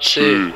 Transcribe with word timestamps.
C. 0.00 0.54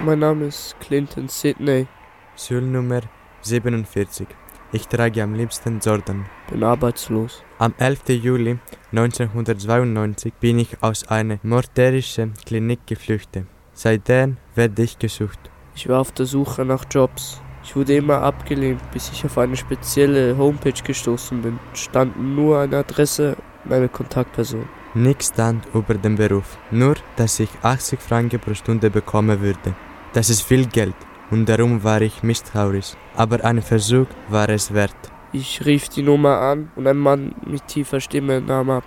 Mein 0.00 0.18
Name 0.20 0.46
ist 0.46 0.74
Clinton 0.80 1.28
Sidney. 1.28 1.86
Schulnummer 2.34 3.02
47. 3.42 4.28
Ich 4.72 4.88
trage 4.88 5.22
am 5.22 5.34
liebsten 5.34 5.80
Jordan. 5.80 6.24
Bin 6.50 6.62
arbeitslos. 6.62 7.44
Am 7.58 7.74
11. 7.76 8.08
Juli 8.22 8.58
1992 8.92 10.32
bin 10.40 10.60
ich 10.60 10.82
aus 10.82 11.06
einer 11.08 11.40
mörderischen 11.42 12.32
Klinik 12.46 12.86
geflüchtet. 12.86 13.44
Seitdem 13.74 14.38
werde 14.54 14.82
ich 14.82 14.98
gesucht. 14.98 15.50
Ich 15.74 15.90
war 15.90 16.00
auf 16.00 16.12
der 16.12 16.24
Suche 16.24 16.64
nach 16.64 16.86
Jobs. 16.90 17.42
Ich 17.62 17.76
wurde 17.76 17.96
immer 17.96 18.22
abgelehnt, 18.22 18.80
bis 18.92 19.12
ich 19.12 19.26
auf 19.26 19.36
eine 19.36 19.58
spezielle 19.58 20.38
Homepage 20.38 20.82
gestoßen 20.82 21.42
bin. 21.42 21.58
Stand 21.74 22.18
nur 22.18 22.60
eine 22.60 22.78
Adresse 22.78 23.36
und 23.66 23.74
eine 23.74 23.90
Kontaktperson. 23.90 24.66
Nichts 24.96 25.28
stand 25.28 25.66
über 25.74 25.94
den 25.94 26.14
Beruf, 26.14 26.56
nur 26.70 26.94
dass 27.16 27.40
ich 27.40 27.50
80 27.62 28.00
Franken 28.00 28.38
pro 28.38 28.54
Stunde 28.54 28.90
bekommen 28.90 29.40
würde. 29.40 29.74
Das 30.12 30.30
ist 30.30 30.42
viel 30.42 30.66
Geld 30.66 30.94
und 31.32 31.48
darum 31.48 31.82
war 31.82 32.00
ich 32.00 32.22
misstrauisch, 32.22 32.92
aber 33.16 33.44
ein 33.44 33.60
Versuch 33.60 34.06
war 34.28 34.48
es 34.48 34.72
wert. 34.72 34.96
Ich 35.32 35.66
rief 35.66 35.88
die 35.88 36.02
Nummer 36.02 36.38
an 36.38 36.70
und 36.76 36.86
ein 36.86 36.96
Mann 36.96 37.34
mit 37.44 37.66
tiefer 37.66 38.00
Stimme 38.00 38.40
nahm 38.40 38.70
ab. 38.70 38.84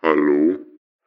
Hallo? 0.00 0.58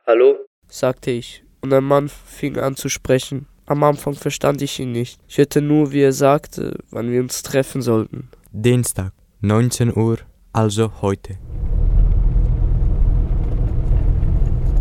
Hallo? 0.05 0.35
sagte 0.67 1.11
ich 1.11 1.45
und 1.61 1.71
ein 1.73 1.85
Mann 1.85 2.09
fing 2.09 2.57
an 2.57 2.75
zu 2.75 2.89
sprechen. 2.89 3.47
Am 3.67 3.83
Anfang 3.83 4.15
verstand 4.15 4.61
ich 4.61 4.81
ihn 4.81 4.91
nicht. 4.91 5.17
Ich 5.29 5.37
hörte 5.37 5.61
nur, 5.61 5.93
wie 5.93 6.01
er 6.01 6.11
sagte, 6.11 6.77
wann 6.89 7.09
wir 7.09 7.21
uns 7.21 7.41
treffen 7.41 7.81
sollten. 7.81 8.27
Dienstag, 8.51 9.13
19 9.39 9.95
Uhr, 9.95 10.17
also 10.51 10.91
heute. 11.01 11.37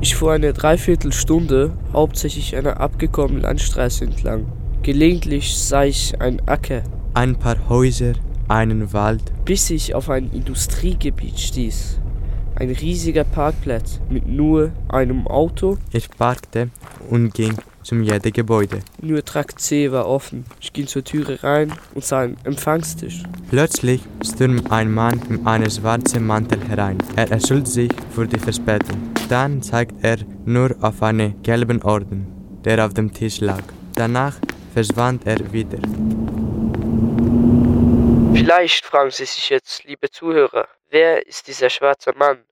Ich 0.02 0.16
fuhr 0.16 0.32
eine 0.32 0.54
Dreiviertelstunde 0.54 1.76
hauptsächlich 1.92 2.56
einer 2.56 2.80
abgekommenen 2.80 3.42
Landstraße 3.42 4.04
entlang. 4.04 4.46
Gelegentlich 4.82 5.54
sah 5.58 5.84
ich 5.84 6.18
ein 6.20 6.40
Acker, 6.48 6.82
Ein 7.12 7.36
paar 7.36 7.68
Häuser, 7.68 8.14
einen 8.48 8.94
Wald, 8.94 9.22
bis 9.44 9.68
ich 9.68 9.94
auf 9.94 10.08
ein 10.08 10.30
Industriegebiet 10.32 11.38
stieß. 11.38 12.00
Ein 12.54 12.70
riesiger 12.70 13.24
Parkplatz 13.24 14.00
mit 14.08 14.26
nur 14.26 14.72
einem 14.88 15.26
Auto, 15.26 15.76
ich 15.92 16.08
parkte 16.08 16.70
und 17.10 17.34
ging 17.34 17.54
zum 17.82 18.02
jedem 18.02 18.32
Gebäude. 18.32 18.78
nur 19.02 19.22
Trakt 19.22 19.60
C 19.60 19.92
war 19.92 20.06
offen. 20.06 20.44
Ich 20.60 20.72
ging 20.72 20.86
zur 20.86 21.04
Türe 21.04 21.42
rein 21.42 21.72
und 21.94 22.04
sah 22.04 22.20
einen 22.20 22.38
Empfangstisch. 22.44 23.22
Plötzlich 23.50 24.00
stürmt 24.24 24.70
ein 24.72 24.90
Mann 24.92 25.20
mit 25.28 25.46
einem 25.46 25.70
schwarzen 25.70 26.26
Mantel 26.26 26.60
herein. 26.68 26.96
Er 27.16 27.30
entschuldigt 27.30 27.66
sich 27.68 27.90
für 28.14 28.26
die 28.26 28.38
Verspätung. 28.38 28.98
Dann 29.30 29.62
zeigt 29.62 30.02
er 30.02 30.18
nur 30.44 30.74
auf 30.82 31.04
einen 31.04 31.40
gelben 31.44 31.80
Orden, 31.82 32.60
der 32.64 32.84
auf 32.84 32.94
dem 32.94 33.14
Tisch 33.14 33.40
lag. 33.40 33.62
Danach 33.94 34.34
verschwand 34.74 35.24
er 35.24 35.52
wieder. 35.52 35.78
Vielleicht 38.34 38.84
fragen 38.84 39.12
Sie 39.12 39.26
sich 39.26 39.48
jetzt, 39.50 39.84
liebe 39.84 40.10
Zuhörer, 40.10 40.66
wer 40.88 41.24
ist 41.28 41.46
dieser 41.46 41.70
schwarze 41.70 42.12
Mann? 42.16 42.44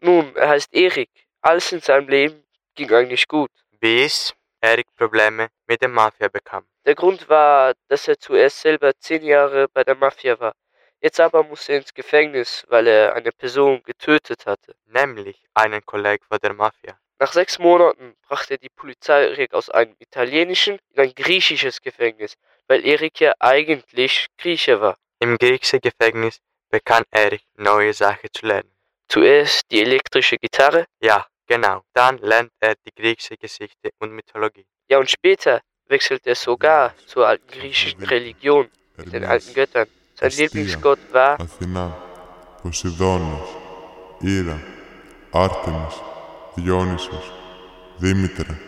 Nun, 0.00 0.34
er 0.34 0.48
heißt 0.48 0.74
Erik. 0.74 1.10
Alles 1.42 1.70
in 1.70 1.80
seinem 1.80 2.08
Leben 2.08 2.42
ging 2.74 2.92
eigentlich 2.92 3.28
gut. 3.28 3.52
Bis 3.78 4.34
Erik 4.60 4.88
Probleme 4.96 5.46
mit 5.68 5.80
der 5.80 5.90
Mafia 5.90 6.26
bekam. 6.26 6.64
Der 6.84 6.96
Grund 6.96 7.28
war, 7.28 7.74
dass 7.86 8.08
er 8.08 8.18
zuerst 8.18 8.62
selber 8.62 8.98
zehn 8.98 9.22
Jahre 9.22 9.68
bei 9.72 9.84
der 9.84 9.94
Mafia 9.94 10.40
war. 10.40 10.54
Jetzt 11.00 11.20
aber 11.20 11.42
musste 11.44 11.72
er 11.72 11.78
ins 11.78 11.94
Gefängnis, 11.94 12.64
weil 12.68 12.86
er 12.86 13.14
eine 13.14 13.32
Person 13.32 13.82
getötet 13.84 14.46
hatte. 14.46 14.74
Nämlich 14.86 15.42
einen 15.54 15.84
Kollegen 15.84 16.24
von 16.28 16.38
der 16.42 16.52
Mafia. 16.54 16.98
Nach 17.18 17.32
sechs 17.32 17.58
Monaten 17.58 18.14
brachte 18.28 18.58
die 18.58 18.68
Polizei 18.68 19.28
Erik 19.28 19.54
aus 19.54 19.70
einem 19.70 19.94
italienischen 19.98 20.78
in 20.92 21.00
ein 21.02 21.14
griechisches 21.14 21.80
Gefängnis, 21.80 22.34
weil 22.66 22.84
Erik 22.84 23.20
ja 23.20 23.32
eigentlich 23.38 24.26
Grieche 24.36 24.80
war. 24.80 24.96
Im 25.20 25.38
griechischen 25.38 25.80
Gefängnis 25.80 26.40
begann 26.70 27.04
Erik 27.10 27.42
neue 27.56 27.92
Sachen 27.94 28.28
zu 28.32 28.46
lernen. 28.46 28.70
Zuerst 29.08 29.62
die 29.70 29.80
elektrische 29.80 30.36
Gitarre, 30.36 30.86
Ja, 31.00 31.26
genau. 31.46 31.82
Dann 31.94 32.18
lernt 32.18 32.52
er 32.60 32.74
die 32.84 32.92
griechische 32.94 33.36
Geschichte 33.36 33.90
und 33.98 34.10
Mythologie. 34.12 34.66
ja 34.88 34.98
und 34.98 35.10
später 35.10 35.60
wechselte 35.86 36.30
er 36.30 36.34
sogar 36.34 36.94
zur 37.06 37.26
alten 37.28 37.46
griechischen 37.46 38.02
Religion 38.04 38.68
mit 38.96 39.12
den 39.12 39.24
alten 39.24 39.54
Göttern 39.54 39.88
Sein 40.15 40.27
Astia. 40.27 40.45
Lieblingsgott 40.45 40.99
war 41.11 41.39
Αθηνά, 41.39 41.97
Ποσειδώνος, 42.61 43.55
Ήρα, 44.19 44.59
Άρτεμις, 45.31 46.01
Διόνυσος, 46.55 47.31
Δήμητρα, 47.97 48.59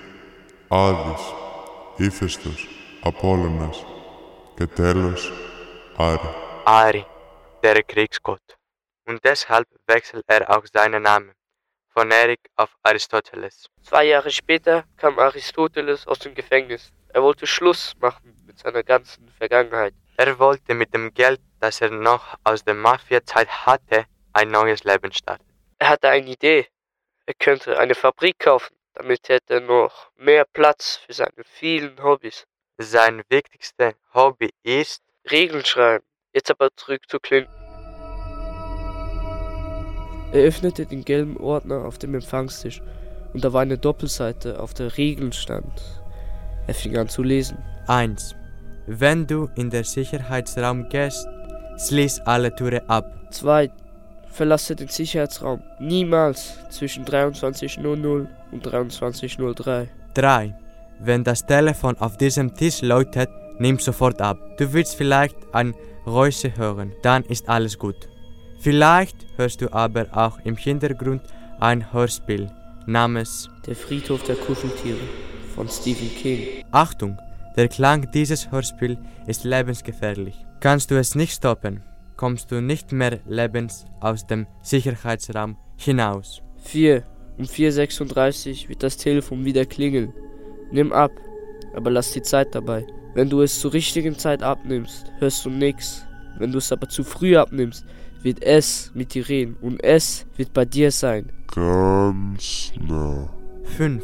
Άδης, 0.67 1.33
Ήφαιστος, 1.97 2.67
Απόλλωνας 3.01 3.85
και 4.55 4.67
τέλος 4.67 5.31
Άρη. 5.97 6.29
Ari, 6.65 7.05
der 7.61 7.83
Kriegsgott. 7.83 8.57
Und 9.05 9.19
deshalb 9.23 9.67
wechselt 9.87 10.25
er 10.27 10.49
auch 10.49 10.65
seinen 10.71 11.03
Namen 11.03 11.33
von 11.93 12.09
Erik 12.11 12.39
auf 12.55 12.71
Aristoteles. 12.81 13.55
Zwei 13.81 14.05
Jahre 14.05 14.31
später 14.31 14.85
kam 14.97 15.19
Aristoteles 15.19 16.07
aus 16.07 16.19
dem 16.19 16.33
Gefängnis. 16.33 16.91
Er 17.09 17.21
wollte 17.21 17.45
Schluss 17.45 17.93
machen 17.99 18.29
mit 18.47 18.57
seiner 18.59 18.83
ganzen 18.83 19.29
Vergangenheit. 19.37 19.93
Er 20.20 20.36
wollte 20.40 20.74
mit 20.74 20.92
dem 20.92 21.14
Geld, 21.14 21.40
das 21.60 21.80
er 21.80 21.90
noch 21.90 22.34
aus 22.42 22.64
der 22.64 22.74
Mafia-Zeit 22.74 23.48
hatte, 23.66 24.04
ein 24.32 24.50
neues 24.50 24.82
Leben 24.82 25.12
starten. 25.12 25.44
Er 25.78 25.90
hatte 25.90 26.08
eine 26.08 26.28
Idee. 26.28 26.66
Er 27.26 27.34
könnte 27.34 27.78
eine 27.78 27.94
Fabrik 27.94 28.40
kaufen. 28.40 28.74
Damit 28.94 29.28
hätte 29.28 29.54
er 29.54 29.60
noch 29.60 30.10
mehr 30.16 30.44
Platz 30.44 30.96
für 31.06 31.12
seine 31.12 31.44
vielen 31.44 32.02
Hobbys. 32.02 32.46
Sein 32.78 33.22
wichtigstes 33.28 33.94
Hobby 34.12 34.50
ist, 34.64 35.04
Regeln 35.30 35.64
schreiben. 35.64 36.04
Jetzt 36.32 36.50
aber 36.50 36.70
zurück 36.74 37.02
zu 37.06 37.20
Clinton. 37.20 37.54
Er 40.32 40.42
öffnete 40.48 40.84
den 40.84 41.04
gelben 41.04 41.36
Ordner 41.36 41.84
auf 41.84 41.96
dem 41.98 42.16
Empfangstisch 42.16 42.82
und 43.34 43.44
da 43.44 43.52
war 43.52 43.62
eine 43.62 43.78
Doppelseite, 43.78 44.58
auf 44.58 44.74
der 44.74 44.96
Regeln 44.96 45.32
stand. 45.32 45.80
Er 46.66 46.74
fing 46.74 46.96
an 46.98 47.08
zu 47.08 47.22
lesen. 47.22 47.62
1. 47.86 48.34
Wenn 48.90 49.26
du 49.26 49.50
in 49.54 49.68
den 49.68 49.84
Sicherheitsraum 49.84 50.88
gehst, 50.88 51.28
schließ 51.76 52.22
alle 52.24 52.54
Türen 52.54 52.80
ab. 52.88 53.04
2. 53.30 53.70
Verlasse 54.30 54.74
den 54.74 54.88
Sicherheitsraum 54.88 55.62
niemals 55.78 56.54
zwischen 56.70 57.04
23.00 57.04 58.26
und 58.50 58.66
23.03. 58.66 59.88
3. 60.14 60.54
Wenn 61.00 61.22
das 61.22 61.44
Telefon 61.44 61.98
auf 61.98 62.16
diesem 62.16 62.54
Tisch 62.54 62.80
läutet, 62.80 63.28
nimm 63.58 63.78
sofort 63.78 64.22
ab. 64.22 64.38
Du 64.56 64.72
willst 64.72 64.96
vielleicht 64.96 65.36
ein 65.52 65.74
Geräusche 66.06 66.56
hören, 66.56 66.94
dann 67.02 67.24
ist 67.24 67.46
alles 67.46 67.78
gut. 67.78 68.08
Vielleicht 68.60 69.26
hörst 69.36 69.60
du 69.60 69.70
aber 69.70 70.06
auch 70.12 70.38
im 70.44 70.56
Hintergrund 70.56 71.20
ein 71.60 71.92
Hörspiel 71.92 72.50
namens 72.86 73.50
Der 73.66 73.76
Friedhof 73.76 74.22
der 74.22 74.36
Kuscheltiere 74.36 74.96
von 75.54 75.68
Stephen 75.68 76.10
King. 76.16 76.64
Achtung, 76.70 77.18
der 77.56 77.68
Klang 77.68 78.10
dieses 78.12 78.50
Hörspiels 78.50 78.98
ist 79.26 79.44
lebensgefährlich. 79.44 80.44
Kannst 80.60 80.90
du 80.90 80.98
es 80.98 81.14
nicht 81.14 81.32
stoppen, 81.32 81.82
kommst 82.16 82.50
du 82.50 82.60
nicht 82.60 82.92
mehr 82.92 83.20
lebens 83.26 83.86
aus 84.00 84.26
dem 84.26 84.46
Sicherheitsraum 84.62 85.56
hinaus. 85.76 86.42
4. 86.64 87.02
Um 87.38 87.44
4.36 87.44 88.64
Uhr 88.64 88.68
wird 88.70 88.82
das 88.82 88.96
Telefon 88.96 89.44
wieder 89.44 89.64
klingeln. 89.64 90.12
Nimm 90.72 90.92
ab, 90.92 91.12
aber 91.74 91.90
lass 91.90 92.12
die 92.12 92.22
Zeit 92.22 92.54
dabei. 92.54 92.84
Wenn 93.14 93.30
du 93.30 93.42
es 93.42 93.60
zur 93.60 93.72
richtigen 93.72 94.18
Zeit 94.18 94.42
abnimmst, 94.42 95.12
hörst 95.18 95.44
du 95.44 95.50
nix. 95.50 96.04
Wenn 96.38 96.52
du 96.52 96.58
es 96.58 96.72
aber 96.72 96.88
zu 96.88 97.04
früh 97.04 97.36
abnimmst, 97.36 97.84
wird 98.22 98.42
es 98.42 98.90
mit 98.94 99.14
dir 99.14 99.28
reden 99.28 99.56
und 99.60 99.82
es 99.82 100.26
wird 100.36 100.52
bei 100.52 100.64
dir 100.64 100.90
sein. 100.90 101.30
Ganz 101.54 102.72
nah. 102.80 103.30
5. 103.76 104.02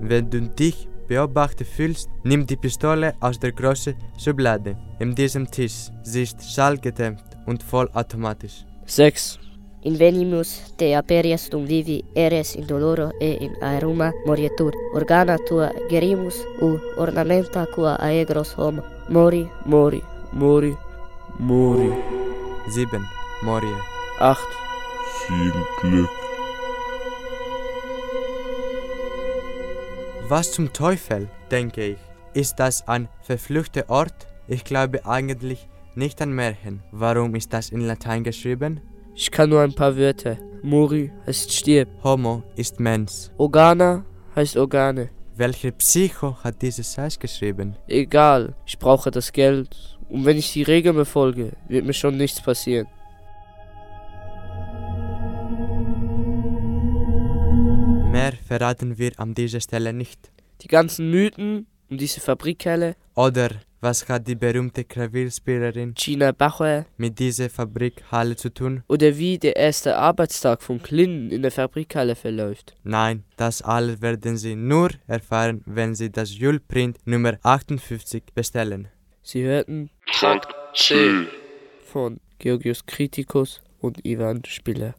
Wenn 0.00 0.30
du 0.30 0.42
dich 0.42 0.88
beobachtet 1.10 1.66
fühlst, 1.66 2.08
nimm 2.22 2.46
die 2.46 2.56
Pistole 2.56 3.14
aus 3.20 3.38
der 3.40 3.52
großen 3.52 3.96
Schublade. 4.16 4.76
In 5.00 5.14
diesem 5.14 5.50
Tisch. 5.50 5.90
Sie 6.04 6.22
ist 6.22 6.38
schallgedämpft 6.54 7.36
und 7.46 7.62
vollautomatisch. 7.62 8.64
6. 8.86 9.40
Invenimus 9.82 10.50
te 10.76 10.94
aperias 10.94 11.48
dum 11.50 11.66
vivi 11.66 12.04
eres 12.14 12.54
indoloro 12.54 13.10
e 13.20 13.30
in 13.46 13.54
aeruma 13.62 14.12
morietur. 14.26 14.72
Organa 14.94 15.36
tua 15.48 15.70
gerimus 15.88 16.36
u 16.60 16.78
ornamenta 16.96 17.66
qua 17.74 17.96
aegros 17.96 18.54
homo. 18.56 18.82
Mori, 19.08 19.48
Mori, 19.64 20.02
Mori, 20.32 20.76
Mori. 21.38 21.90
7. 22.68 23.00
Morie. 23.42 23.78
8. 24.20 24.38
Viel 25.26 25.52
Glück. 25.80 26.29
Was 30.30 30.52
zum 30.52 30.72
Teufel, 30.72 31.28
denke 31.50 31.84
ich. 31.84 31.98
Ist 32.34 32.60
das 32.60 32.86
ein 32.86 33.08
verfluchter 33.20 33.90
Ort? 33.90 34.28
Ich 34.46 34.62
glaube 34.62 35.04
eigentlich 35.04 35.66
nicht 35.96 36.22
an 36.22 36.32
Märchen. 36.32 36.84
Warum 36.92 37.34
ist 37.34 37.52
das 37.52 37.70
in 37.70 37.80
Latein 37.80 38.22
geschrieben? 38.22 38.80
Ich 39.16 39.32
kann 39.32 39.50
nur 39.50 39.60
ein 39.60 39.74
paar 39.74 39.96
Wörter. 39.96 40.38
Mori 40.62 41.10
heißt 41.26 41.52
stirb. 41.52 41.88
Homo 42.04 42.44
ist 42.54 42.78
Mensch. 42.78 43.30
Organa 43.38 44.04
heißt 44.36 44.56
Organe. 44.56 45.10
Welcher 45.34 45.72
Psycho 45.72 46.36
hat 46.44 46.62
dieses 46.62 46.94
Scheiß 46.94 47.18
geschrieben? 47.18 47.74
Egal, 47.88 48.54
ich 48.64 48.78
brauche 48.78 49.10
das 49.10 49.32
Geld. 49.32 49.98
Und 50.08 50.26
wenn 50.26 50.36
ich 50.36 50.52
die 50.52 50.62
Regeln 50.62 50.94
befolge, 50.94 51.54
wird 51.66 51.86
mir 51.86 51.92
schon 51.92 52.16
nichts 52.16 52.40
passieren. 52.40 52.86
Verraten 58.50 58.98
wir 58.98 59.12
an 59.18 59.32
dieser 59.40 59.60
Stelle 59.60 59.92
nicht. 59.92 60.20
Die 60.62 60.66
ganzen 60.66 61.08
Mythen 61.10 61.66
um 61.88 61.96
diese 61.98 62.20
Fabrikhalle, 62.20 62.96
Oder 63.14 63.50
was 63.80 64.08
hat 64.08 64.26
die 64.26 64.34
berühmte 64.34 64.82
Klavierspielerin 64.84 65.94
Gina 65.94 66.32
Bachwer 66.32 66.84
mit 66.96 67.18
dieser 67.20 67.48
Fabrikhalle 67.48 68.34
zu 68.36 68.48
tun? 68.52 68.82
oder 68.88 69.16
wie 69.18 69.38
der 69.38 69.54
erste 69.56 69.96
Arbeitstag 69.96 70.62
von 70.62 70.82
Clinton 70.82 71.30
in 71.30 71.42
der 71.42 71.52
Fabrikhalle 71.52 72.14
verläuft. 72.16 72.74
Nein, 72.82 73.22
das 73.36 73.62
alles 73.62 74.02
werden 74.02 74.36
Sie 74.36 74.56
nur 74.56 74.90
erfahren, 75.06 75.62
wenn 75.66 75.94
Sie 75.94 76.10
das 76.10 76.36
Julprint 76.36 76.98
Nummer 77.06 77.34
58 77.44 78.22
bestellen. 78.34 78.88
Sie 79.22 79.42
hörten 79.44 79.90
Trakt 80.12 80.52
C. 80.74 81.26
von 81.92 82.18
Georgios 82.40 82.84
Kritikus 82.84 83.60
und 83.80 84.04
Ivan 84.04 84.42
Spiller. 84.44 84.94